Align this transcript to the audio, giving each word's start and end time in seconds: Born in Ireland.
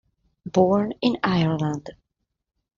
Born 0.47 0.93
in 1.03 1.17
Ireland. 1.21 1.91